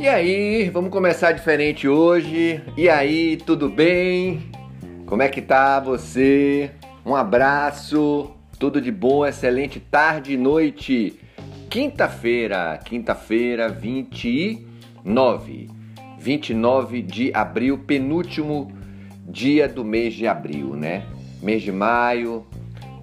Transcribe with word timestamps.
E 0.00 0.06
aí, 0.06 0.70
vamos 0.70 0.92
começar 0.92 1.32
diferente 1.32 1.88
hoje. 1.88 2.62
E 2.76 2.88
aí, 2.88 3.36
tudo 3.36 3.68
bem? 3.68 4.48
Como 5.04 5.22
é 5.22 5.28
que 5.28 5.42
tá 5.42 5.80
você? 5.80 6.70
Um 7.04 7.16
abraço, 7.16 8.30
tudo 8.60 8.80
de 8.80 8.92
bom, 8.92 9.26
excelente 9.26 9.80
tarde 9.80 10.34
e 10.34 10.36
noite. 10.36 11.18
Quinta-feira, 11.68 12.78
quinta-feira, 12.84 13.68
29. 13.68 15.68
29 16.20 17.02
de 17.02 17.32
abril, 17.34 17.78
penúltimo 17.78 18.70
dia 19.26 19.68
do 19.68 19.84
mês 19.84 20.14
de 20.14 20.28
abril, 20.28 20.76
né? 20.76 21.02
Mês 21.42 21.60
de 21.60 21.72
maio, 21.72 22.46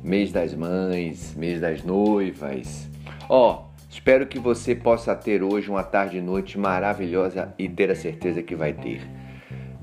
mês 0.01 0.31
das 0.31 0.53
mães, 0.53 1.35
mês 1.35 1.59
das 1.59 1.83
noivas. 1.83 2.89
Ó, 3.27 3.65
Espero 3.95 4.27
que 4.27 4.37
você 4.37 4.75
possa 4.75 5.15
ter 5.15 5.41
hoje 5.41 5.69
uma 5.69 5.81
tarde 5.81 6.17
e 6.17 6.21
noite 6.21 6.59
maravilhosa 6.59 7.55
e 7.57 7.69
ter 7.69 7.89
a 7.89 7.95
certeza 7.95 8.43
que 8.43 8.53
vai 8.53 8.73
ter. 8.73 9.01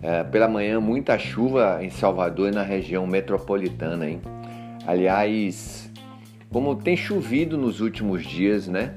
É, 0.03 0.23
pela 0.23 0.47
manhã, 0.47 0.79
muita 0.79 1.19
chuva 1.19 1.79
em 1.83 1.89
Salvador 1.89 2.51
e 2.51 2.55
na 2.55 2.63
região 2.63 3.07
metropolitana, 3.07 4.07
hein? 4.07 4.21
Aliás, 4.87 5.91
como 6.51 6.77
tem 6.77 6.95
chovido 6.95 7.57
nos 7.57 7.81
últimos 7.81 8.23
dias, 8.23 8.69
né? 8.69 8.97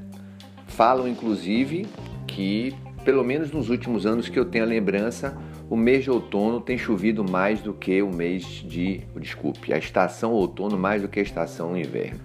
Falam 0.67 1.07
inclusive 1.07 1.87
que, 2.27 2.75
pelo 3.05 3.23
menos 3.23 3.53
nos 3.53 3.69
últimos 3.69 4.05
anos 4.05 4.27
que 4.27 4.37
eu 4.37 4.43
tenho 4.43 4.65
a 4.65 4.67
lembrança, 4.67 5.37
o 5.69 5.77
mês 5.77 6.03
de 6.03 6.11
outono 6.11 6.59
tem 6.59 6.77
chovido 6.77 7.23
mais 7.23 7.61
do 7.61 7.73
que 7.73 8.01
o 8.01 8.13
mês 8.13 8.43
de. 8.43 8.99
Desculpe, 9.17 9.71
a 9.73 9.77
estação 9.77 10.33
outono 10.33 10.77
mais 10.77 11.01
do 11.01 11.07
que 11.07 11.21
a 11.21 11.23
estação 11.23 11.75
inverno. 11.77 12.24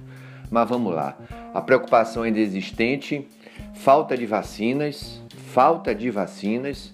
Mas 0.51 0.69
vamos 0.69 0.95
lá. 0.95 1.17
A 1.55 1.61
preocupação 1.61 2.25
ainda 2.25 2.41
existente, 2.41 3.27
falta 3.75 4.17
de 4.17 4.27
vacinas, 4.27 5.23
falta 5.53 5.95
de 5.95 6.11
vacinas, 6.11 6.93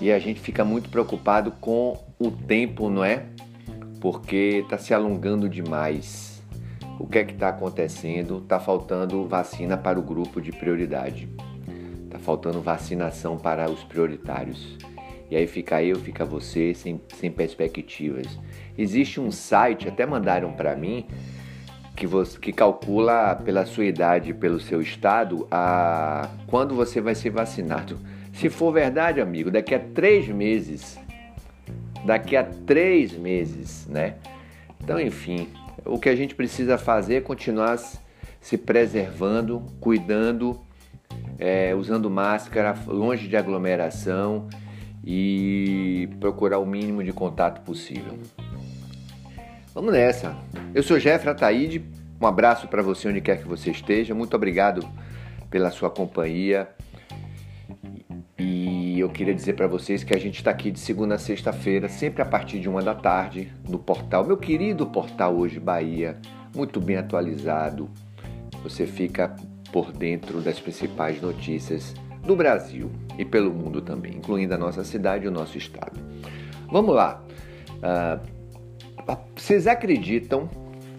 e 0.00 0.12
a 0.12 0.18
gente 0.18 0.40
fica 0.40 0.64
muito 0.64 0.88
preocupado 0.90 1.50
com 1.60 1.98
o 2.18 2.30
tempo, 2.30 2.88
não 2.88 3.04
é? 3.04 3.24
Porque 4.00 4.60
está 4.62 4.78
se 4.78 4.94
alongando 4.94 5.48
demais. 5.48 6.42
O 6.98 7.06
que 7.06 7.18
é 7.18 7.24
que 7.24 7.32
está 7.32 7.48
acontecendo? 7.48 8.38
Está 8.38 8.60
faltando 8.60 9.26
vacina 9.26 9.76
para 9.76 9.98
o 9.98 10.02
grupo 10.02 10.40
de 10.40 10.52
prioridade. 10.52 11.28
Está 12.04 12.18
faltando 12.18 12.60
vacinação 12.62 13.36
para 13.36 13.70
os 13.70 13.82
prioritários. 13.84 14.76
E 15.30 15.36
aí 15.36 15.46
fica 15.46 15.82
eu, 15.82 15.96
fica 15.96 16.24
você, 16.24 16.72
sem, 16.72 17.00
sem 17.14 17.30
perspectivas. 17.30 18.38
Existe 18.78 19.20
um 19.20 19.30
site, 19.30 19.88
até 19.88 20.06
mandaram 20.06 20.52
para 20.52 20.76
mim, 20.76 21.06
que, 21.96 22.06
você, 22.06 22.38
que 22.38 22.52
calcula 22.52 23.34
pela 23.34 23.64
sua 23.64 23.86
idade, 23.86 24.34
pelo 24.34 24.60
seu 24.60 24.82
estado, 24.82 25.48
a 25.50 26.28
quando 26.46 26.74
você 26.74 27.00
vai 27.00 27.14
ser 27.14 27.30
vacinado. 27.30 27.98
Se 28.32 28.50
for 28.50 28.70
verdade, 28.70 29.20
amigo, 29.20 29.50
daqui 29.50 29.74
a 29.74 29.80
três 29.80 30.28
meses, 30.28 30.98
daqui 32.04 32.36
a 32.36 32.44
três 32.44 33.12
meses, 33.16 33.86
né? 33.86 34.16
Então, 34.78 35.00
enfim, 35.00 35.48
o 35.84 35.98
que 35.98 36.10
a 36.10 36.14
gente 36.14 36.34
precisa 36.34 36.76
fazer 36.76 37.14
é 37.16 37.20
continuar 37.22 37.78
se 38.40 38.58
preservando, 38.58 39.62
cuidando, 39.80 40.60
é, 41.38 41.74
usando 41.74 42.10
máscara, 42.10 42.74
longe 42.86 43.26
de 43.26 43.36
aglomeração 43.36 44.48
e 45.02 46.08
procurar 46.20 46.58
o 46.58 46.66
mínimo 46.66 47.02
de 47.02 47.12
contato 47.12 47.62
possível. 47.62 48.18
Vamos 49.76 49.92
nessa. 49.92 50.34
Eu 50.74 50.82
sou 50.82 50.98
Jeffra 50.98 51.32
Ataíde. 51.32 51.84
Um 52.18 52.26
abraço 52.26 52.66
para 52.66 52.80
você 52.80 53.08
onde 53.08 53.20
quer 53.20 53.42
que 53.42 53.46
você 53.46 53.70
esteja. 53.70 54.14
Muito 54.14 54.34
obrigado 54.34 54.80
pela 55.50 55.70
sua 55.70 55.90
companhia. 55.90 56.66
E 58.38 58.98
eu 58.98 59.10
queria 59.10 59.34
dizer 59.34 59.52
para 59.52 59.66
vocês 59.66 60.02
que 60.02 60.14
a 60.14 60.18
gente 60.18 60.36
está 60.36 60.50
aqui 60.50 60.70
de 60.70 60.80
segunda 60.80 61.16
a 61.16 61.18
sexta-feira, 61.18 61.90
sempre 61.90 62.22
a 62.22 62.24
partir 62.24 62.58
de 62.58 62.70
uma 62.70 62.80
da 62.80 62.94
tarde, 62.94 63.52
no 63.68 63.78
portal, 63.78 64.24
meu 64.24 64.38
querido 64.38 64.86
portal 64.86 65.36
Hoje 65.36 65.60
Bahia, 65.60 66.16
muito 66.54 66.80
bem 66.80 66.96
atualizado. 66.96 67.90
Você 68.62 68.86
fica 68.86 69.36
por 69.70 69.92
dentro 69.92 70.40
das 70.40 70.58
principais 70.58 71.20
notícias 71.20 71.92
do 72.22 72.34
Brasil 72.34 72.90
e 73.18 73.26
pelo 73.26 73.52
mundo 73.52 73.82
também, 73.82 74.16
incluindo 74.16 74.54
a 74.54 74.58
nossa 74.58 74.82
cidade 74.82 75.26
e 75.26 75.28
o 75.28 75.30
nosso 75.30 75.58
estado. 75.58 76.00
Vamos 76.72 76.94
lá. 76.94 77.22
Uh, 77.76 78.35
vocês 79.34 79.66
acreditam? 79.66 80.48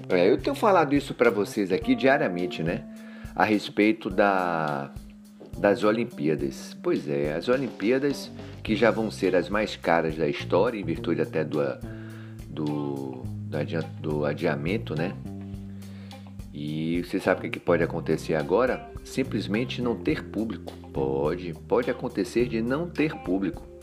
É, 0.09 0.29
eu 0.29 0.37
tenho 0.37 0.55
falado 0.55 0.95
isso 0.95 1.13
para 1.13 1.29
vocês 1.29 1.71
aqui 1.71 1.93
diariamente, 1.95 2.63
né? 2.63 2.83
A 3.35 3.43
respeito 3.43 4.09
da, 4.09 4.91
das 5.57 5.83
Olimpíadas. 5.83 6.77
Pois 6.81 7.07
é, 7.09 7.33
as 7.33 7.49
Olimpíadas 7.49 8.31
que 8.63 8.75
já 8.75 8.91
vão 8.91 9.09
ser 9.09 9.35
as 9.35 9.49
mais 9.49 9.75
caras 9.75 10.15
da 10.15 10.27
história, 10.27 10.79
em 10.79 10.83
virtude 10.83 11.21
até 11.21 11.43
do, 11.43 11.59
do, 12.49 13.23
do 14.01 14.25
adiamento, 14.25 14.93
né? 14.93 15.13
E 16.53 17.03
você 17.03 17.19
sabe 17.19 17.47
o 17.47 17.51
que 17.51 17.59
pode 17.59 17.83
acontecer 17.83 18.35
agora? 18.35 18.89
Simplesmente 19.05 19.81
não 19.81 19.95
ter 19.95 20.23
público. 20.23 20.73
Pode, 20.91 21.53
pode 21.67 21.91
acontecer 21.91 22.47
de 22.47 22.61
não 22.61 22.89
ter 22.89 23.15
público 23.19 23.76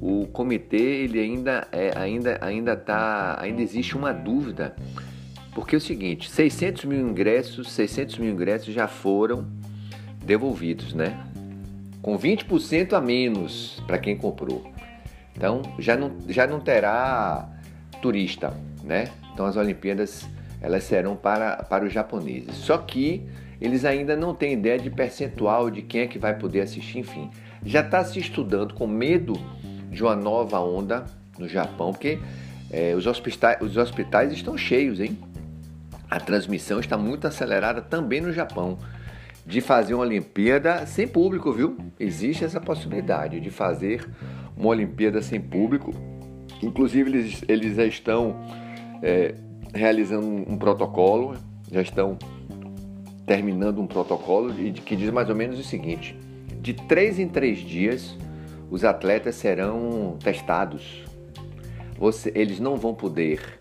o 0.00 0.26
comitê 0.28 0.76
ele 0.76 1.20
ainda 1.20 1.68
é, 1.70 1.92
ainda 1.94 2.38
ainda 2.40 2.74
tá 2.74 3.36
ainda 3.40 3.60
existe 3.60 3.96
uma 3.96 4.12
dúvida. 4.12 4.74
Porque 5.54 5.74
é 5.74 5.78
o 5.78 5.80
seguinte 5.80 6.30
600 6.30 6.84
mil 6.84 7.08
ingressos 7.08 7.70
600 7.72 8.18
mil 8.18 8.32
ingressos 8.32 8.72
já 8.72 8.88
foram 8.88 9.46
devolvidos 10.24 10.94
né? 10.94 11.22
Com 12.00 12.18
20% 12.18 12.94
a 12.94 13.00
menos 13.00 13.82
para 13.86 13.98
quem 13.98 14.16
comprou. 14.16 14.72
Então 15.36 15.60
já 15.78 15.96
não 15.96 16.16
já 16.28 16.46
não 16.46 16.60
terá 16.60 17.48
turista 18.00 18.54
né? 18.82 19.10
Então 19.34 19.44
as 19.44 19.56
Olimpíadas 19.56 20.26
elas 20.62 20.84
serão 20.84 21.14
para 21.14 21.56
para 21.64 21.84
os 21.84 21.92
japoneses. 21.92 22.54
Só 22.54 22.78
que 22.78 23.26
eles 23.60 23.84
ainda 23.84 24.16
não 24.16 24.34
têm 24.34 24.54
ideia 24.54 24.78
de 24.78 24.88
percentual 24.88 25.70
de 25.70 25.82
quem 25.82 26.02
é 26.02 26.06
que 26.06 26.18
vai 26.18 26.38
poder 26.38 26.62
assistir 26.62 27.00
enfim. 27.00 27.28
Já 27.62 27.80
está 27.82 28.02
se 28.02 28.18
estudando 28.18 28.72
com 28.72 28.86
medo 28.86 29.34
de 29.90 30.02
uma 30.02 30.14
nova 30.14 30.60
onda 30.60 31.04
no 31.38 31.48
Japão, 31.48 31.92
porque 31.92 32.18
é, 32.70 32.94
os, 32.94 33.06
hospitais, 33.06 33.60
os 33.60 33.76
hospitais 33.76 34.32
estão 34.32 34.56
cheios, 34.56 35.00
hein? 35.00 35.18
A 36.08 36.20
transmissão 36.20 36.80
está 36.80 36.96
muito 36.96 37.26
acelerada 37.26 37.80
também 37.80 38.20
no 38.20 38.32
Japão. 38.32 38.78
De 39.44 39.60
fazer 39.60 39.94
uma 39.94 40.04
Olimpíada 40.04 40.86
sem 40.86 41.08
público, 41.08 41.52
viu? 41.52 41.76
Existe 41.98 42.44
essa 42.44 42.60
possibilidade 42.60 43.40
de 43.40 43.50
fazer 43.50 44.08
uma 44.56 44.68
Olimpíada 44.68 45.20
sem 45.22 45.40
público. 45.40 45.92
Inclusive, 46.62 47.10
eles, 47.10 47.44
eles 47.48 47.76
já 47.76 47.86
estão 47.86 48.36
é, 49.02 49.34
realizando 49.74 50.26
um, 50.26 50.56
protocolo, 50.56 51.36
já 51.70 51.80
estão 51.80 52.18
terminando 53.26 53.80
um 53.80 53.86
protocolo 53.86 54.52
que 54.52 54.94
diz 54.94 55.10
mais 55.10 55.28
ou 55.28 55.34
menos 55.34 55.58
o 55.58 55.64
seguinte: 55.64 56.16
de 56.60 56.74
três 56.74 57.18
em 57.18 57.28
três 57.28 57.58
dias 57.58 58.16
os 58.70 58.84
atletas 58.84 59.34
serão 59.34 60.16
testados. 60.22 61.04
Você, 61.98 62.32
eles 62.34 62.60
não 62.60 62.76
vão 62.76 62.94
poder 62.94 63.60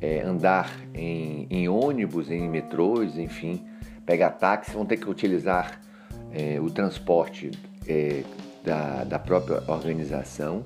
é, 0.00 0.22
andar 0.22 0.70
em, 0.94 1.46
em, 1.50 1.68
ônibus, 1.68 2.30
em 2.30 2.48
metrôs, 2.48 3.18
enfim, 3.18 3.66
pegar 4.06 4.30
táxi, 4.30 4.72
vão 4.72 4.84
ter 4.84 4.98
que 4.98 5.08
utilizar 5.08 5.80
é, 6.32 6.60
o 6.60 6.70
transporte 6.70 7.50
é, 7.88 8.22
da, 8.62 9.04
da, 9.04 9.18
própria 9.18 9.62
organização, 9.66 10.64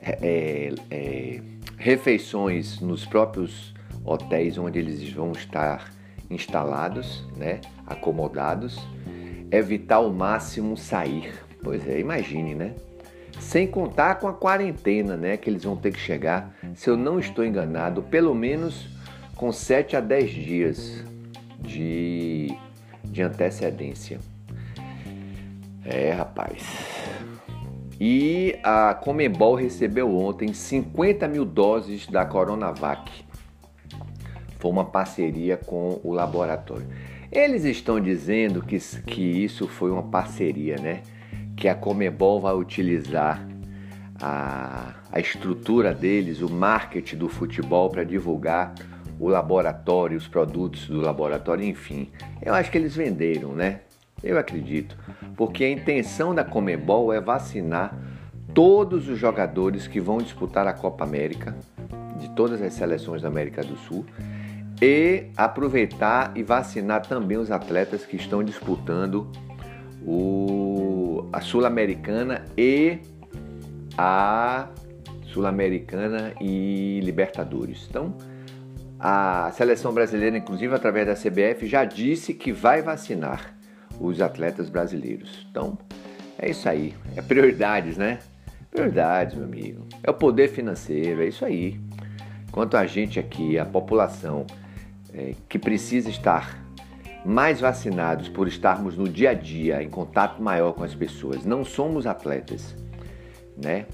é, 0.00 0.18
é, 0.22 0.74
é, 0.90 1.42
refeições 1.76 2.80
nos 2.80 3.04
próprios 3.04 3.74
hotéis 4.04 4.56
onde 4.56 4.78
eles 4.78 5.12
vão 5.12 5.32
estar 5.32 5.92
instalados, 6.30 7.24
né, 7.36 7.60
acomodados, 7.86 8.78
evitar 9.50 9.96
ao 9.96 10.12
máximo 10.12 10.76
sair. 10.76 11.32
Pois 11.62 11.86
é, 11.86 11.98
imagine, 11.98 12.54
né? 12.54 12.74
Sem 13.38 13.66
contar 13.66 14.16
com 14.16 14.28
a 14.28 14.32
quarentena, 14.32 15.16
né, 15.16 15.36
que 15.36 15.48
eles 15.48 15.64
vão 15.64 15.76
ter 15.76 15.92
que 15.92 16.00
chegar, 16.00 16.54
se 16.74 16.90
eu 16.90 16.96
não 16.96 17.18
estou 17.18 17.44
enganado, 17.44 18.02
pelo 18.02 18.34
menos 18.34 18.88
com 19.36 19.52
7 19.52 19.96
a 19.96 20.00
10 20.00 20.30
dias 20.30 21.04
de, 21.60 22.56
de 23.04 23.22
antecedência. 23.22 24.18
É, 25.84 26.10
rapaz. 26.10 26.64
E 28.00 28.58
a 28.62 28.92
Comebol 28.94 29.54
recebeu 29.54 30.14
ontem 30.14 30.52
50 30.52 31.28
mil 31.28 31.44
doses 31.44 32.06
da 32.06 32.24
Coronavac. 32.24 33.10
Foi 34.58 34.70
uma 34.70 34.84
parceria 34.84 35.56
com 35.56 36.00
o 36.02 36.12
laboratório. 36.12 36.86
Eles 37.30 37.64
estão 37.64 38.00
dizendo 38.00 38.62
que, 38.62 38.78
que 38.78 39.22
isso 39.22 39.66
foi 39.68 39.90
uma 39.90 40.02
parceria, 40.02 40.76
né? 40.76 41.02
Que 41.56 41.68
a 41.68 41.74
Comebol 41.74 42.40
vai 42.40 42.54
utilizar 42.54 43.46
a, 44.20 44.94
a 45.10 45.20
estrutura 45.20 45.94
deles, 45.94 46.40
o 46.40 46.50
marketing 46.50 47.16
do 47.16 47.28
futebol 47.28 47.90
para 47.90 48.04
divulgar 48.04 48.74
o 49.18 49.28
laboratório, 49.28 50.16
os 50.16 50.28
produtos 50.28 50.86
do 50.88 51.00
laboratório, 51.00 51.64
enfim. 51.64 52.10
Eu 52.42 52.54
acho 52.54 52.70
que 52.70 52.76
eles 52.76 52.94
venderam, 52.94 53.52
né? 53.52 53.80
Eu 54.22 54.38
acredito, 54.38 54.96
porque 55.36 55.64
a 55.64 55.70
intenção 55.70 56.34
da 56.34 56.44
Comebol 56.44 57.12
é 57.12 57.20
vacinar 57.20 57.96
todos 58.54 59.08
os 59.08 59.18
jogadores 59.18 59.86
que 59.86 60.00
vão 60.00 60.18
disputar 60.18 60.66
a 60.66 60.72
Copa 60.72 61.04
América, 61.04 61.54
de 62.18 62.30
todas 62.30 62.60
as 62.62 62.72
seleções 62.72 63.22
da 63.22 63.28
América 63.28 63.62
do 63.62 63.76
Sul, 63.76 64.04
e 64.80 65.26
aproveitar 65.36 66.32
e 66.34 66.42
vacinar 66.42 67.06
também 67.06 67.36
os 67.38 67.50
atletas 67.50 68.04
que 68.04 68.16
estão 68.16 68.42
disputando 68.42 69.30
o, 70.06 70.95
a 71.32 71.40
Sul-Americana 71.40 72.44
e 72.56 72.98
a 73.96 74.68
Sul-Americana 75.26 76.34
e 76.40 77.00
Libertadores. 77.02 77.86
Então, 77.88 78.16
a 78.98 79.50
seleção 79.52 79.92
brasileira, 79.92 80.36
inclusive 80.36 80.74
através 80.74 81.06
da 81.06 81.14
CBF, 81.14 81.66
já 81.66 81.84
disse 81.84 82.32
que 82.32 82.52
vai 82.52 82.82
vacinar 82.82 83.54
os 84.00 84.20
atletas 84.20 84.68
brasileiros. 84.68 85.46
Então, 85.50 85.78
é 86.38 86.50
isso 86.50 86.68
aí. 86.68 86.94
É 87.14 87.22
prioridades, 87.22 87.96
né? 87.96 88.18
Prioridades, 88.70 89.34
meu 89.34 89.44
amigo. 89.44 89.86
É 90.02 90.10
o 90.10 90.14
poder 90.14 90.48
financeiro, 90.48 91.22
é 91.22 91.26
isso 91.26 91.44
aí. 91.44 91.80
Quanto 92.50 92.76
a 92.76 92.86
gente 92.86 93.18
aqui, 93.18 93.58
a 93.58 93.64
população 93.64 94.46
é, 95.12 95.34
que 95.48 95.58
precisa 95.58 96.08
estar 96.08 96.65
mais 97.26 97.60
vacinados 97.60 98.28
por 98.28 98.46
estarmos 98.46 98.96
no 98.96 99.08
dia 99.08 99.30
a 99.30 99.34
dia 99.34 99.82
em 99.82 99.90
contato 99.90 100.40
maior 100.40 100.72
com 100.72 100.84
as 100.84 100.94
pessoas. 100.94 101.44
Não 101.44 101.64
somos 101.64 102.06
atletas, 102.06 102.76
né? 103.56 103.86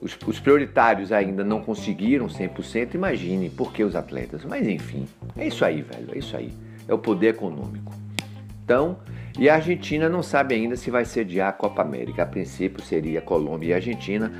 Os, 0.00 0.16
os 0.26 0.38
prioritários 0.38 1.12
ainda 1.12 1.44
não 1.44 1.60
conseguiram 1.60 2.26
100%, 2.26 2.94
imagine 2.94 3.50
por 3.50 3.72
que 3.72 3.82
os 3.82 3.96
atletas. 3.96 4.44
Mas 4.44 4.66
enfim, 4.66 5.06
é 5.36 5.48
isso 5.48 5.64
aí, 5.64 5.82
velho, 5.82 6.08
é 6.14 6.18
isso 6.18 6.36
aí. 6.36 6.52
É 6.86 6.94
o 6.94 6.98
poder 6.98 7.28
econômico. 7.28 7.92
Então, 8.64 8.98
e 9.38 9.48
a 9.48 9.56
Argentina 9.56 10.08
não 10.08 10.22
sabe 10.22 10.54
ainda 10.54 10.76
se 10.76 10.90
vai 10.90 11.04
sediar 11.04 11.48
a 11.48 11.52
Copa 11.52 11.82
América. 11.82 12.22
A 12.22 12.26
princípio 12.26 12.82
seria 12.82 13.20
Colômbia 13.20 13.70
e 13.70 13.74
Argentina, 13.74 14.32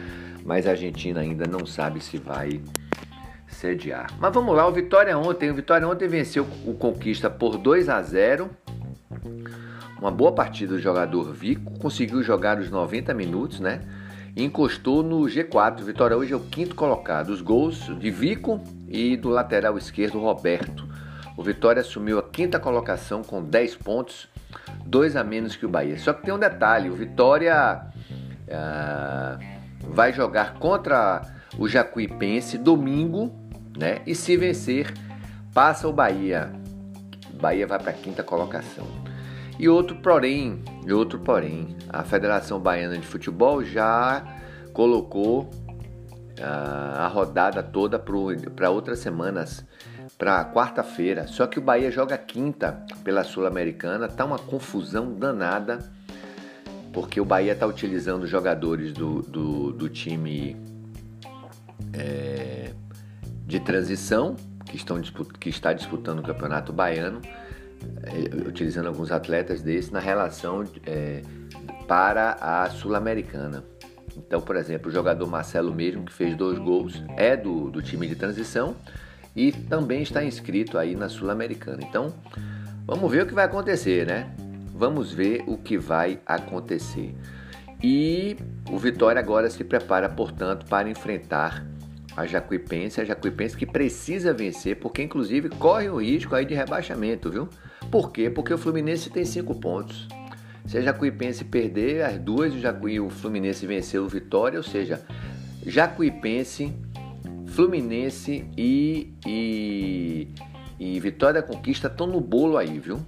mas 0.44 0.67
a 0.67 0.71
Argentina 0.71 1.21
ainda 1.21 1.47
não 1.47 1.67
sabe 1.67 2.00
se 2.00 2.17
vai 2.17 2.61
sediar. 3.61 4.07
Mas 4.19 4.33
vamos 4.33 4.57
lá, 4.57 4.67
o 4.67 4.73
Vitória 4.73 5.17
ontem, 5.19 5.51
o 5.51 5.55
Vitória 5.55 5.87
ontem 5.87 6.09
venceu 6.09 6.47
o 6.65 6.73
Conquista 6.73 7.29
por 7.29 7.59
2 7.59 7.91
a 7.91 8.01
0. 8.01 8.51
Uma 9.99 10.11
boa 10.11 10.33
partida 10.33 10.75
do 10.75 10.81
jogador 10.81 11.31
Vico, 11.35 11.79
conseguiu 11.79 12.23
jogar 12.23 12.59
os 12.59 12.71
90 12.71 13.12
minutos, 13.12 13.61
né? 13.61 13.83
E 14.35 14.43
encostou 14.43 15.03
no 15.03 15.21
G4. 15.27 15.83
O 15.83 15.85
Vitória 15.85 16.17
hoje 16.17 16.33
é 16.33 16.37
o 16.37 16.41
quinto 16.41 16.75
colocado. 16.75 17.29
Os 17.29 17.43
gols 17.43 17.91
de 17.99 18.11
Vico 18.11 18.62
e 18.89 19.15
do 19.17 19.29
lateral 19.29 19.77
esquerdo 19.77 20.19
Roberto. 20.19 20.89
O 21.37 21.43
Vitória 21.43 21.81
assumiu 21.81 22.19
a 22.19 22.23
quinta 22.23 22.59
colocação 22.59 23.23
com 23.23 23.43
10 23.43 23.77
pontos, 23.77 24.29
dois 24.87 25.17
a 25.17 25.23
menos 25.23 25.55
que 25.55 25.67
o 25.67 25.69
Bahia. 25.69 25.99
Só 25.99 26.15
que 26.15 26.23
tem 26.23 26.33
um 26.33 26.39
detalhe: 26.39 26.89
o 26.89 26.95
Vitória 26.95 27.83
uh, 28.49 29.39
vai 29.91 30.15
jogar 30.15 30.55
contra 30.55 31.23
o 31.59 31.69
Jacuipense 31.69 32.57
domingo 32.57 33.40
né? 33.81 34.03
E 34.06 34.15
se 34.15 34.37
vencer, 34.37 34.93
passa 35.55 35.88
o 35.88 35.93
Bahia. 35.93 36.53
Bahia 37.41 37.67
vai 37.67 37.79
para 37.79 37.93
a 37.93 37.94
quinta 37.94 38.23
colocação. 38.23 38.87
E 39.59 39.69
outro 39.71 39.97
porém, 39.97 40.62
e 40.87 40.93
outro 40.93 41.19
porém, 41.19 41.75
a 41.88 42.05
Federação 42.05 42.61
Baiana 42.61 42.99
de 42.99 43.06
Futebol 43.06 43.65
já 43.65 44.23
colocou 44.75 45.44
uh, 45.44 46.99
a 46.99 47.06
rodada 47.09 47.62
toda 47.62 47.99
para 47.99 48.71
outras 48.71 48.99
semanas, 48.99 49.65
para 50.19 50.44
quarta-feira. 50.44 51.26
Só 51.26 51.47
que 51.47 51.59
o 51.59 51.62
Bahia 51.62 51.91
joga 51.91 52.19
quinta 52.19 52.85
pela 53.03 53.25
Sul-Americana, 53.25 54.09
tá 54.09 54.26
uma 54.26 54.38
confusão 54.38 55.15
danada, 55.15 55.79
porque 56.93 57.19
o 57.19 57.25
Bahia 57.25 57.53
está 57.53 57.67
utilizando 57.67 58.26
jogadores 58.26 58.93
do, 58.93 59.23
do, 59.23 59.73
do 59.73 59.88
time 59.88 60.70
transição, 63.61 64.37
que, 64.65 64.77
estão, 64.77 65.01
que 65.39 65.49
está 65.49 65.73
disputando 65.73 66.21
o 66.21 66.23
Campeonato 66.23 66.73
Baiano, 66.73 67.21
é, 68.03 68.49
utilizando 68.49 68.87
alguns 68.87 69.11
atletas 69.11 69.62
desses 69.62 69.91
na 69.91 70.01
relação 70.01 70.65
é, 70.87 71.23
para 71.87 72.37
a 72.41 72.71
Sul-Americana. 72.71 73.65
Então, 74.17 74.41
por 74.41 74.57
exemplo, 74.57 74.89
o 74.89 74.93
jogador 74.93 75.27
Marcelo 75.27 75.75
mesmo, 75.75 76.05
que 76.05 76.12
fez 76.12 76.37
dois 76.37 76.59
gols, 76.59 77.03
é 77.17 77.37
do, 77.37 77.71
do 77.71 77.81
time 77.81 78.07
de 78.07 78.15
transição 78.15 78.77
e 79.35 79.53
também 79.53 80.03
está 80.03 80.23
inscrito 80.25 80.77
aí 80.79 80.95
na 80.95 81.09
Sul-Americana. 81.09 81.79
Então, 81.83 82.12
vamos 82.87 83.11
ver 83.11 83.23
o 83.23 83.27
que 83.27 83.35
vai 83.35 83.45
acontecer, 83.45 84.07
né? 84.07 84.31
Vamos 84.75 85.12
ver 85.12 85.45
o 85.47 85.57
que 85.57 85.79
vai 85.79 86.21
acontecer. 86.27 87.15
E 87.83 88.37
o 88.71 88.79
Vitória 88.79 89.21
agora 89.21 89.49
se 89.49 89.65
prepara, 89.65 90.09
portanto, 90.09 90.67
para 90.67 90.89
enfrentar 90.89 91.65
a 92.17 92.27
Jacuipense, 92.27 93.01
a 93.01 93.05
Jacuipense 93.05 93.57
que 93.57 93.67
precisa 93.67 94.33
vencer, 94.33 94.77
porque 94.77 95.03
inclusive 95.03 95.49
corre 95.49 95.89
o 95.89 96.01
risco 96.01 96.35
aí 96.35 96.45
de 96.45 96.55
rebaixamento, 96.55 97.31
viu? 97.31 97.49
Por 97.91 98.12
quê? 98.12 98.29
Porque 98.29 98.53
o 98.53 98.59
Fluminense 98.59 99.11
tem 99.11 99.25
cinco 99.25 99.55
pontos. 99.55 100.09
Se 100.67 100.79
a 100.79 100.81
Jacuipense 100.81 101.45
perder 101.45 102.03
as 102.03 102.19
duas, 102.19 102.55
o, 102.55 102.59
Jacuí, 102.59 103.01
o 103.01 103.11
Fluminense 103.11 103.67
venceu 103.67 104.05
o 104.05 104.09
Vitória, 104.09 104.59
ou 104.59 104.62
seja, 104.62 105.01
Jacuipense, 105.67 106.73
Fluminense 107.47 108.45
e, 108.57 109.15
e, 109.27 110.29
e 110.79 111.01
Vitória 111.01 111.41
da 111.41 111.47
Conquista 111.47 111.89
estão 111.89 112.07
no 112.07 112.21
bolo 112.21 112.57
aí, 112.57 112.79
viu? 112.79 113.01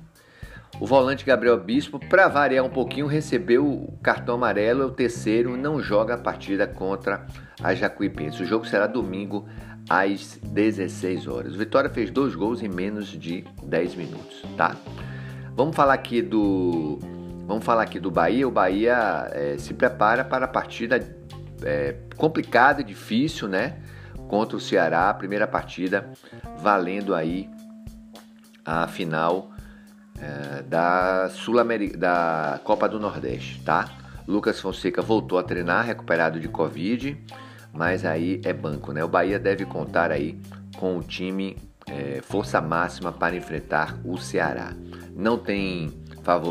O 0.83 0.85
volante 0.85 1.25
Gabriel 1.25 1.57
Bispo, 1.61 2.01
para 2.01 2.27
variar 2.27 2.65
um 2.65 2.69
pouquinho, 2.69 3.07
recebeu 3.07 3.65
o 3.65 3.97
cartão 4.03 4.35
amarelo, 4.35 4.83
é 4.83 4.85
o 4.85 4.91
terceiro, 4.91 5.57
não 5.57 5.81
joga 5.81 6.15
a 6.15 6.19
partida 6.19 6.67
contra 6.67 7.25
a 7.63 7.73
Jacuipense. 7.73 8.43
O 8.43 8.45
jogo 8.45 8.67
será 8.67 8.89
domingo 8.89 9.47
às 9.89 10.41
16 10.43 11.29
horas. 11.29 11.55
O 11.55 11.59
Vitória 11.59 11.89
fez 11.89 12.11
dois 12.11 12.35
gols 12.35 12.65
em 12.65 12.69
menos 12.69 13.07
de 13.07 13.45
10 13.63 13.95
minutos, 13.95 14.43
tá? 14.57 14.75
Vamos 15.55 15.77
falar 15.77 15.95
aqui 15.95 16.21
do 16.21 16.99
vamos 17.47 17.65
falar 17.65 17.85
aqui 17.85 18.01
do 18.01 18.11
Bahia. 18.11 18.49
O 18.49 18.51
Bahia 18.51 19.31
é, 19.31 19.59
se 19.59 19.75
prepara 19.75 20.25
para 20.25 20.47
a 20.47 20.49
partida 20.49 20.99
é, 21.63 21.95
complicada 22.17 22.83
difícil, 22.83 23.47
né? 23.47 23.77
Contra 24.27 24.57
o 24.57 24.61
Ceará, 24.61 25.11
a 25.11 25.15
primeira 25.15 25.47
partida 25.47 26.11
valendo 26.59 27.15
aí 27.15 27.49
a 28.65 28.89
final 28.89 29.52
é, 30.23 30.63
da 30.63 31.29
Sul 31.31 31.57
da 31.99 32.61
Copa 32.63 32.89
do 32.89 33.01
Nordeste, 33.01 33.61
tá? 33.63 33.91
Lucas 34.27 34.61
Fonseca 34.61 35.03
voltou 35.03 35.37
a 35.37 35.43
treinar, 35.43 35.85
recuperado 35.85 36.39
de 36.39 36.47
Covid, 36.47 37.21
mas 37.73 38.05
aí 38.05 38.41
é 38.45 38.53
banco, 38.53 38.93
né? 38.93 39.03
O 39.03 39.09
Bahia 39.09 39.39
deve 39.39 39.65
contar 39.65 40.13
aí 40.13 40.39
com 40.77 40.97
o 40.97 41.03
time 41.03 41.57
é, 41.89 42.21
força 42.23 42.61
máxima 42.61 43.11
para 43.11 43.35
enfrentar 43.35 43.99
o 44.05 44.17
Ceará. 44.17 44.73
Não 45.17 45.37
tem, 45.37 45.93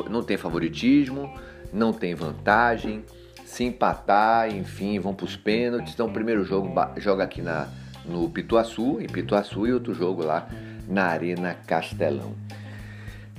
não 0.10 0.22
tem 0.22 0.36
favoritismo, 0.36 1.34
não 1.72 1.94
tem 1.94 2.14
vantagem. 2.14 3.06
Se 3.46 3.64
empatar, 3.64 4.54
enfim, 4.54 5.00
vão 5.00 5.14
para 5.14 5.26
os 5.26 5.36
pênaltis. 5.36 5.94
Então, 5.94 6.08
o 6.08 6.14
primeiro 6.14 6.44
jogo 6.44 6.74
joga 6.98 7.24
aqui 7.24 7.42
na, 7.42 7.68
no 8.06 8.30
Pituaçu, 8.30 9.00
em 9.02 9.08
Pituaçu, 9.08 9.68
e 9.68 9.74
outro 9.74 9.94
jogo 9.94 10.24
lá 10.24 10.48
na 10.88 11.06
Arena 11.06 11.56
Castelão. 11.68 12.34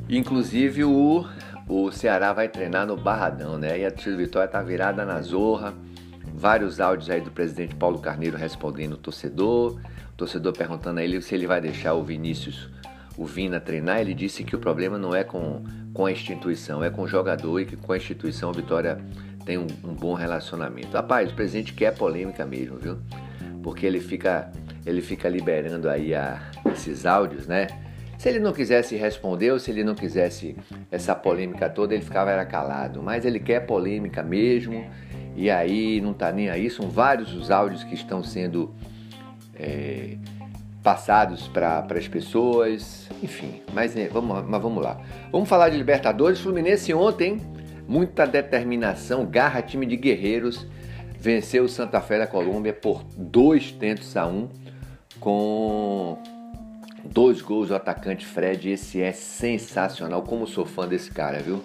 Inclusive 0.09 0.85
o, 0.85 1.25
o 1.69 1.91
Ceará 1.91 2.33
vai 2.33 2.49
treinar 2.49 2.87
no 2.87 2.97
Barradão, 2.97 3.57
né? 3.57 3.79
E 3.79 3.87
a 3.87 3.91
torcida 3.91 4.17
Vitória 4.17 4.49
tá 4.49 4.63
virada 4.63 5.05
na 5.05 5.21
zorra. 5.23 5.75
Vários 6.35 6.81
áudios 6.81 7.11
aí 7.11 7.21
do 7.21 7.31
presidente 7.31 7.75
Paulo 7.75 7.99
Carneiro 7.99 8.37
respondendo 8.37 8.95
o 8.95 8.97
torcedor. 8.97 9.79
O 10.13 10.17
torcedor 10.17 10.53
perguntando 10.53 11.01
a 11.01 11.05
ele 11.05 11.21
se 11.21 11.35
ele 11.35 11.47
vai 11.47 11.61
deixar 11.61 11.95
o 11.95 12.03
Vinícius, 12.03 12.69
o 13.17 13.25
Vina 13.25 13.61
treinar. 13.61 14.01
Ele 14.01 14.15
disse 14.15 14.45
que 14.45 14.55
o 14.55 14.59
problema 14.59 14.99
não 14.99 15.15
é 15.15 15.25
com, 15.25 15.63
com 15.95 16.07
a 16.07 16.13
instituição, 16.13 16.83
é 16.83 16.91
com 16.91 17.03
o 17.03 17.09
jogador 17.09 17.61
e 17.61 17.67
que 17.67 17.77
com 17.77 17.93
a 17.93 17.97
instituição 17.97 18.51
a 18.51 18.53
Vitória 18.53 18.99
tem 19.45 19.59
um, 19.59 19.67
um 19.85 19.95
bom 19.95 20.15
relacionamento. 20.15 20.97
Rapaz, 20.97 21.31
o 21.31 21.35
presidente 21.35 21.73
quer 21.73 21.95
polêmica 21.95 22.45
mesmo, 22.45 22.77
viu? 22.79 22.99
Porque 23.63 23.87
ele 23.87 24.01
fica, 24.01 24.51
ele 24.85 25.01
fica 25.01 25.29
liberando 25.29 25.89
aí 25.89 26.15
a, 26.15 26.41
esses 26.73 27.07
áudios, 27.07 27.47
né? 27.47 27.67
Se 28.23 28.29
ele 28.29 28.39
não 28.39 28.53
quisesse 28.53 28.95
responder 28.95 29.51
ou 29.51 29.59
se 29.59 29.69
ele 29.73 29.83
não 29.83 29.97
quisesse 29.97 30.55
essa 30.93 31.13
polêmica 31.13 31.69
toda, 31.69 31.93
ele 31.93 32.05
ficava 32.05 32.31
era 32.31 32.47
calado. 32.47 33.03
Mas 33.03 33.25
ele 33.25 33.41
quer 33.41 33.67
polêmica 33.67 34.23
mesmo 34.23 34.87
e 35.35 35.51
aí 35.51 36.01
não 36.01 36.15
tá 36.15 36.31
nem 36.31 36.49
aí. 36.49 36.71
São 36.71 36.89
vários 36.89 37.35
os 37.35 37.51
áudios 37.51 37.83
que 37.83 37.95
estão 37.95 38.23
sendo 38.23 38.73
é, 39.57 40.19
passados 40.85 41.49
para 41.49 41.85
as 41.99 42.07
pessoas. 42.07 43.09
Enfim, 43.21 43.61
mas, 43.75 43.97
né, 43.97 44.09
vamos, 44.09 44.47
mas 44.47 44.63
vamos 44.63 44.85
lá. 44.85 45.01
Vamos 45.33 45.49
falar 45.49 45.71
de 45.71 45.77
Libertadores. 45.77 46.39
Fluminense 46.39 46.95
ontem, 46.95 47.41
muita 47.89 48.25
determinação, 48.25 49.27
garra, 49.27 49.61
time 49.63 49.85
de 49.85 49.97
guerreiros. 49.97 50.65
Venceu 51.19 51.65
o 51.65 51.69
Santa 51.69 52.01
Fé 52.01 52.21
da 52.21 52.29
Colômbia 52.29 52.73
por 52.73 53.03
dois 53.17 53.73
tentos 53.73 54.17
a 54.17 54.29
um 54.29 54.49
com 55.19 55.92
Dois 57.13 57.43
gols 57.43 57.69
do 57.69 57.75
atacante 57.75 58.25
Fred, 58.25 58.71
esse 58.71 59.03
é 59.03 59.13
sensacional. 59.13 60.23
Como 60.23 60.47
sou 60.47 60.65
fã 60.65 60.89
desse 60.89 61.11
cara, 61.11 61.41
viu? 61.41 61.63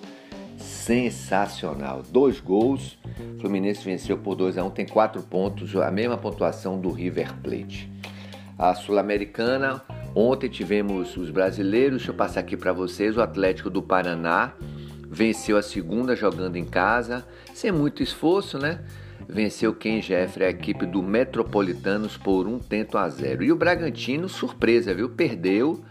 sensacional. 0.57 2.03
Dois 2.09 2.39
gols, 2.39 2.97
Fluminense 3.39 3.83
venceu 3.83 4.17
por 4.17 4.35
2 4.35 4.57
a 4.57 4.63
1 4.63 4.69
tem 4.71 4.85
quatro 4.85 5.21
pontos, 5.21 5.75
a 5.75 5.91
mesma 5.91 6.17
pontuação 6.17 6.79
do 6.79 6.91
River 6.91 7.33
Plate. 7.41 7.89
A 8.57 8.73
Sul-Americana, 8.73 9.81
ontem 10.15 10.49
tivemos 10.49 11.15
os 11.15 11.29
brasileiros, 11.29 11.99
deixa 11.99 12.11
eu 12.11 12.15
passar 12.15 12.39
aqui 12.39 12.57
para 12.57 12.73
vocês, 12.73 13.15
o 13.15 13.21
Atlético 13.21 13.69
do 13.69 13.81
Paraná 13.81 14.53
venceu 15.09 15.57
a 15.57 15.61
segunda 15.61 16.15
jogando 16.15 16.55
em 16.55 16.65
casa, 16.65 17.25
sem 17.53 17.71
muito 17.71 18.03
esforço, 18.03 18.57
né? 18.57 18.79
Venceu 19.27 19.73
Ken 19.73 20.01
Jeffrey, 20.01 20.47
a 20.47 20.49
equipe 20.49 20.85
do 20.85 21.01
Metropolitanos, 21.01 22.17
por 22.17 22.47
um 22.47 22.59
tento 22.59 22.97
a 22.97 23.09
zero. 23.09 23.43
E 23.43 23.51
o 23.51 23.55
Bragantino, 23.55 24.29
surpresa, 24.29 24.93
viu? 24.93 25.09
Perdeu 25.09 25.83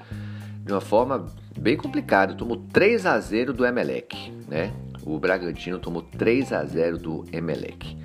de 0.65 0.73
uma 0.73 0.81
forma 0.81 1.27
bem 1.59 1.77
complicada. 1.77 2.35
Tomou 2.35 2.57
3 2.73 3.07
a 3.07 3.19
0 3.19 3.53
do 3.53 3.67
Emelec, 3.67 4.33
né? 4.49 4.73
O 5.05 5.19
Bragantino 5.19 5.79
tomou 5.79 6.03
3 6.03 6.53
a 6.53 6.65
0 6.65 6.99
do 6.99 7.25
Emelec. 7.33 7.97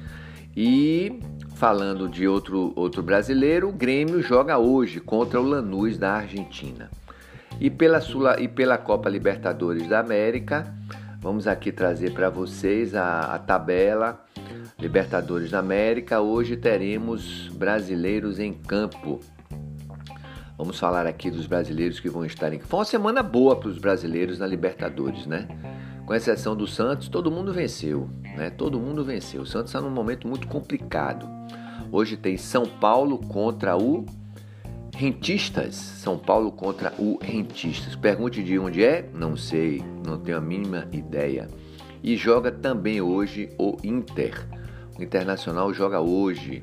E 0.56 1.20
falando 1.56 2.10
de 2.10 2.28
outro, 2.28 2.74
outro 2.76 3.02
brasileiro, 3.02 3.70
o 3.70 3.72
Grêmio 3.72 4.22
joga 4.22 4.58
hoje 4.58 5.00
contra 5.00 5.40
o 5.40 5.44
Lanús 5.44 5.98
da 5.98 6.14
Argentina. 6.14 6.90
E 7.60 7.70
pela, 7.70 8.02
Sula, 8.02 8.40
e 8.40 8.48
pela 8.48 8.78
Copa 8.78 9.10
Libertadores 9.10 9.88
da 9.88 10.00
América, 10.00 10.74
Vamos 11.22 11.46
aqui 11.46 11.72
trazer 11.72 12.14
para 12.14 12.32
vocês 12.32 12.96
a, 12.96 13.36
a, 13.36 13.38
tabela 13.38 14.26
Libertadores 14.80 15.52
da 15.52 15.60
América. 15.60 16.20
Hoje 16.20 16.58
teremos 16.58 17.48
brasileiros 17.50 18.40
em 18.40 18.52
campo. 18.52 19.20
Vamos 20.58 20.80
falar 20.80 21.06
aqui 21.06 21.30
dos 21.30 21.46
brasileiros 21.46 22.00
que 22.00 22.10
vão 22.10 22.26
estar 22.26 22.52
em 22.52 22.58
campo. 22.58 22.70
Foi 22.70 22.80
uma 22.80 22.86
semana 22.86 23.22
boa 23.22 23.56
para 23.56 23.70
os 23.70 23.78
brasileiros 23.78 24.40
na 24.40 24.48
Libertadores, 24.48 25.28
né? 25.28 25.48
Com 26.08 26.16
exceção 26.16 26.56
do 26.56 26.66
Santos, 26.66 27.08
todo 27.08 27.30
mundo 27.30 27.54
venceu, 27.54 28.10
né? 28.36 28.50
Todo 28.50 28.80
mundo 28.80 29.06
venceu. 29.06 29.44
O 29.44 29.46
Santos 29.46 29.70
está 29.70 29.80
num 29.80 29.92
momento 29.92 30.28
muito 30.28 30.48
complicado. 30.48 31.30
Hoje 31.92 32.18
tem 32.18 32.36
São 32.36 32.66
Paulo 32.66 33.20
contra 33.20 33.78
o 33.78 34.08
Rentistas, 35.02 35.74
São 35.74 36.16
Paulo 36.16 36.52
contra 36.52 36.94
o 37.00 37.18
Rentistas. 37.20 37.96
Pergunte 37.96 38.44
de 38.44 38.60
onde 38.60 38.84
é? 38.84 39.10
Não 39.16 39.36
sei, 39.36 39.84
não 40.06 40.20
tenho 40.20 40.38
a 40.38 40.42
mínima 40.42 40.88
ideia. 40.92 41.48
E 42.04 42.16
joga 42.16 42.52
também 42.52 43.02
hoje 43.02 43.50
o 43.58 43.76
Inter. 43.84 44.46
O 45.00 45.02
Internacional 45.02 45.74
joga 45.74 46.00
hoje 46.00 46.62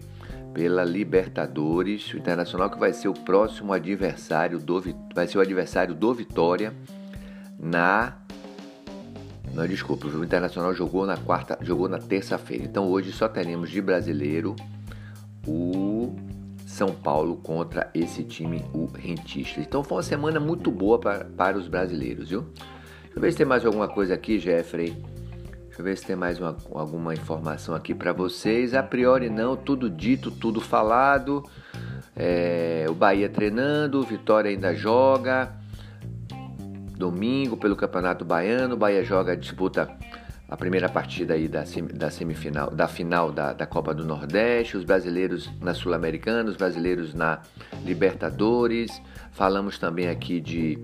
pela 0.54 0.84
Libertadores. 0.84 2.14
O 2.14 2.16
Internacional 2.16 2.70
que 2.70 2.78
vai 2.78 2.92
ser 2.92 3.08
o 3.08 3.12
próximo 3.12 3.72
adversário 3.72 4.60
do 4.60 4.84
vai 5.12 5.26
ser 5.26 5.38
o 5.38 5.40
adversário 5.40 5.92
do 5.92 6.14
Vitória 6.14 6.72
na 7.58 8.18
não, 9.52 9.66
desculpa, 9.66 10.06
o 10.06 10.24
Internacional 10.24 10.72
jogou 10.72 11.04
na 11.04 11.16
quarta, 11.16 11.58
jogou 11.60 11.88
na 11.88 11.98
terça-feira. 11.98 12.62
Então 12.62 12.86
hoje 12.86 13.10
só 13.10 13.28
teremos 13.28 13.68
de 13.68 13.82
brasileiro 13.82 14.54
o 15.44 15.87
são 16.78 16.94
Paulo 16.94 17.36
contra 17.36 17.90
esse 17.92 18.22
time, 18.22 18.64
o 18.72 18.86
Rentistas. 18.86 19.66
Então 19.66 19.82
foi 19.82 19.96
uma 19.96 20.02
semana 20.02 20.38
muito 20.38 20.70
boa 20.70 20.98
para, 20.98 21.24
para 21.24 21.58
os 21.58 21.66
brasileiros, 21.66 22.28
viu? 22.28 22.42
Deixa 22.42 23.16
eu 23.16 23.20
ver 23.20 23.32
se 23.32 23.38
tem 23.38 23.46
mais 23.46 23.66
alguma 23.66 23.88
coisa 23.88 24.14
aqui, 24.14 24.38
Jeffrey. 24.38 24.90
Deixa 25.66 25.80
eu 25.80 25.84
ver 25.84 25.98
se 25.98 26.06
tem 26.06 26.14
mais 26.14 26.38
uma, 26.38 26.56
alguma 26.72 27.12
informação 27.14 27.74
aqui 27.74 27.92
para 27.94 28.12
vocês. 28.12 28.74
A 28.74 28.82
priori 28.82 29.28
não, 29.28 29.56
tudo 29.56 29.90
dito, 29.90 30.30
tudo 30.30 30.60
falado. 30.60 31.44
É, 32.14 32.86
o 32.88 32.94
Bahia 32.94 33.28
treinando, 33.28 34.00
Vitória 34.04 34.48
ainda 34.48 34.72
joga. 34.72 35.52
Domingo 36.96 37.56
pelo 37.56 37.74
Campeonato 37.74 38.24
Baiano, 38.24 38.74
o 38.74 38.78
Bahia 38.78 39.02
joga, 39.02 39.36
disputa 39.36 39.88
a 40.48 40.56
primeira 40.56 40.88
partida 40.88 41.34
aí 41.34 41.46
da, 41.46 41.62
da 41.92 42.10
semifinal, 42.10 42.70
da 42.70 42.88
final 42.88 43.30
da, 43.30 43.52
da 43.52 43.66
Copa 43.66 43.92
do 43.92 44.04
Nordeste, 44.04 44.78
os 44.78 44.84
brasileiros 44.84 45.50
na 45.60 45.74
Sul-Americana, 45.74 46.48
os 46.48 46.56
brasileiros 46.56 47.12
na 47.12 47.42
Libertadores. 47.84 49.02
Falamos 49.32 49.78
também 49.78 50.08
aqui 50.08 50.40
de, 50.40 50.78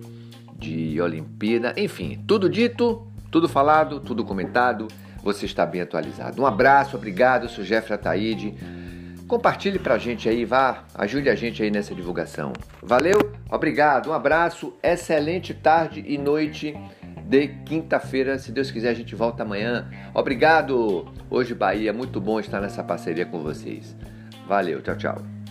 de 0.58 1.00
Olimpíada. 1.00 1.72
Enfim, 1.78 2.22
tudo 2.26 2.48
dito, 2.48 3.06
tudo 3.30 3.48
falado, 3.48 4.00
tudo 4.00 4.22
comentado. 4.22 4.86
Você 5.22 5.46
está 5.46 5.64
bem 5.64 5.80
atualizado. 5.80 6.42
Um 6.42 6.46
abraço, 6.46 6.96
obrigado. 6.96 7.44
Eu 7.44 7.48
sou 7.48 7.64
Jeffrey 7.64 7.94
Ataíde. 7.94 8.54
Compartilhe 9.26 9.78
pra 9.78 9.96
gente 9.96 10.28
aí, 10.28 10.44
vá, 10.44 10.84
ajude 10.94 11.30
a 11.30 11.34
gente 11.34 11.62
aí 11.62 11.70
nessa 11.70 11.94
divulgação. 11.94 12.52
Valeu, 12.82 13.32
obrigado, 13.50 14.10
um 14.10 14.12
abraço, 14.12 14.74
excelente 14.82 15.54
tarde 15.54 16.04
e 16.06 16.18
noite 16.18 16.76
de 17.24 17.48
quinta-feira. 17.64 18.38
Se 18.38 18.52
Deus 18.52 18.70
quiser, 18.70 18.90
a 18.90 18.94
gente 18.94 19.14
volta 19.14 19.42
amanhã. 19.42 19.88
Obrigado! 20.12 21.12
Hoje, 21.30 21.54
Bahia, 21.54 21.92
muito 21.92 22.20
bom 22.20 22.38
estar 22.38 22.60
nessa 22.60 22.82
parceria 22.82 23.26
com 23.26 23.40
vocês. 23.42 23.96
Valeu, 24.46 24.82
tchau, 24.82 24.96
tchau. 24.96 25.43